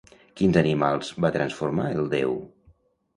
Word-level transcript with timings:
Quins 0.39 0.55
animals 0.61 1.11
va 1.25 1.31
transformar 1.35 1.85
el 1.99 2.09
déu? 2.15 2.33